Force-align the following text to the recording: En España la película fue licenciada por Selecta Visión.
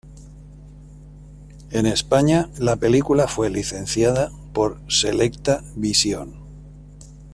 En 1.69 1.85
España 1.85 2.49
la 2.57 2.75
película 2.77 3.27
fue 3.27 3.51
licenciada 3.51 4.31
por 4.51 4.81
Selecta 4.91 5.63
Visión. 5.75 6.37